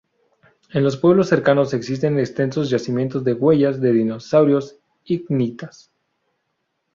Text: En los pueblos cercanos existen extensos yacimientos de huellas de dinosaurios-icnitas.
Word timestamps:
En 0.71 0.83
los 0.83 0.97
pueblos 0.97 1.29
cercanos 1.29 1.75
existen 1.75 2.17
extensos 2.17 2.71
yacimientos 2.71 3.23
de 3.23 3.33
huellas 3.33 3.79
de 3.79 3.91
dinosaurios-icnitas. 3.93 5.91